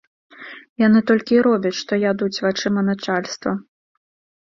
[0.83, 3.51] Яны толькі і робяць, што ядуць вачыма начальства.